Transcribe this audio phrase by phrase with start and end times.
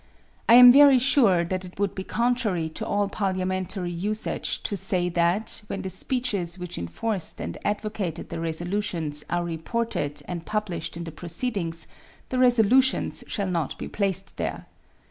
[0.49, 5.09] I am very sure that it would be contrary to all parliamentary usage to say
[5.09, 11.03] that, when the speeches which enforced and advocated the resolutions are reported and published in
[11.03, 11.87] the proceedings,
[12.29, 14.65] the resolutions shall not be placed there.